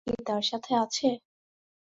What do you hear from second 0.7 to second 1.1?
আছে?